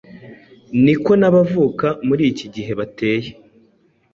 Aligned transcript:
niko 0.83 1.11
n’abavuka 1.21 1.87
muri 2.07 2.23
iki 2.31 2.45
gihe 2.55 2.71
bateye 2.79 3.29